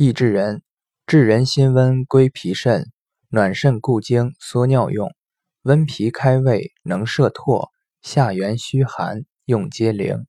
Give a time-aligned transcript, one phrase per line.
[0.00, 0.62] 益智仁，
[1.08, 2.92] 治人心温归脾肾，
[3.30, 5.12] 暖肾固精缩尿用，
[5.62, 10.24] 温脾开胃能摄唾，下元虚寒用皆灵。